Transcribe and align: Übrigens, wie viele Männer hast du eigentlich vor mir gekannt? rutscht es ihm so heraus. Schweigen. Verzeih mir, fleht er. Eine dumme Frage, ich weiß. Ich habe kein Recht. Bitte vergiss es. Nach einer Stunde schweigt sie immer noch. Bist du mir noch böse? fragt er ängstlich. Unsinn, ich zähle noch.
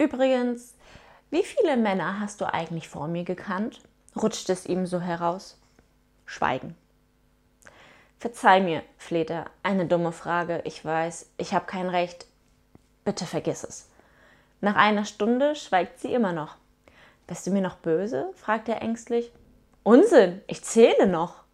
Übrigens, 0.00 0.74
wie 1.28 1.42
viele 1.42 1.76
Männer 1.76 2.20
hast 2.20 2.40
du 2.40 2.46
eigentlich 2.50 2.88
vor 2.88 3.06
mir 3.06 3.24
gekannt? 3.24 3.82
rutscht 4.16 4.48
es 4.48 4.64
ihm 4.64 4.86
so 4.86 4.98
heraus. 4.98 5.60
Schweigen. 6.24 6.74
Verzeih 8.18 8.60
mir, 8.60 8.82
fleht 8.96 9.28
er. 9.28 9.50
Eine 9.62 9.84
dumme 9.84 10.12
Frage, 10.12 10.62
ich 10.64 10.82
weiß. 10.82 11.28
Ich 11.36 11.52
habe 11.52 11.66
kein 11.66 11.90
Recht. 11.90 12.26
Bitte 13.04 13.26
vergiss 13.26 13.62
es. 13.62 13.90
Nach 14.62 14.74
einer 14.74 15.04
Stunde 15.04 15.54
schweigt 15.54 16.00
sie 16.00 16.14
immer 16.14 16.32
noch. 16.32 16.56
Bist 17.26 17.46
du 17.46 17.50
mir 17.50 17.60
noch 17.60 17.76
böse? 17.76 18.32
fragt 18.36 18.70
er 18.70 18.80
ängstlich. 18.80 19.30
Unsinn, 19.82 20.40
ich 20.46 20.64
zähle 20.64 21.08
noch. 21.08 21.44